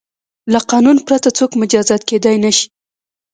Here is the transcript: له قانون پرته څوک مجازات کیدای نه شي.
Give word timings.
له 0.53 0.59
قانون 0.71 0.97
پرته 1.07 1.29
څوک 1.37 1.51
مجازات 1.61 2.01
کیدای 2.09 2.35
نه 2.43 2.51
شي. 2.57 2.67